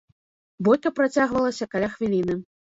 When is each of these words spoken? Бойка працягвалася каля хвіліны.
Бойка 0.69 0.93
працягвалася 1.01 1.71
каля 1.77 1.93
хвіліны. 1.95 2.43